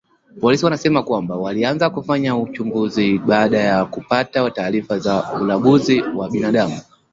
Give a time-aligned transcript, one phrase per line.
[0.41, 6.79] Polisi wamesema kwamba walianza kufanya uchunguzi baada ya kupata taarifa za ulanguzi wa binadamu